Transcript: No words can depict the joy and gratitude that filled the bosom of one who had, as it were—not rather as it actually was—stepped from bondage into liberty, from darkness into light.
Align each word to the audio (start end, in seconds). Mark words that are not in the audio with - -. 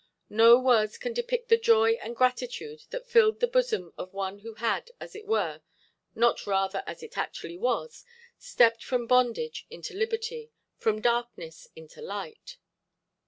No 0.31 0.59
words 0.59 0.97
can 0.97 1.13
depict 1.13 1.49
the 1.49 1.57
joy 1.59 1.91
and 2.01 2.15
gratitude 2.15 2.85
that 2.89 3.05
filled 3.05 3.39
the 3.39 3.45
bosom 3.45 3.93
of 3.99 4.15
one 4.15 4.39
who 4.39 4.55
had, 4.55 4.89
as 4.99 5.15
it 5.15 5.27
were—not 5.27 6.47
rather 6.47 6.81
as 6.87 7.03
it 7.03 7.19
actually 7.19 7.59
was—stepped 7.59 8.83
from 8.83 9.05
bondage 9.05 9.67
into 9.69 9.93
liberty, 9.93 10.49
from 10.79 11.01
darkness 11.01 11.67
into 11.75 12.01
light. 12.01 12.57